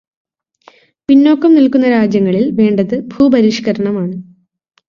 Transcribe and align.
പിന്നോക്കം 1.09 1.55
നിൽക്കുന്ന 1.55 1.89
രാജ്യങ്ങളിൽ 1.89 2.51
വേണ്ടത് 2.55 2.95
ഭൂപരിഷ്കരണമാണ്. 3.07 4.15